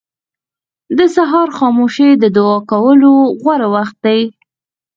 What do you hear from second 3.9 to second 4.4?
دی.